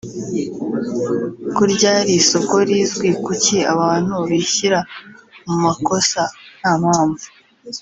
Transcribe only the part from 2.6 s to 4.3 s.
rizwi kuki abantu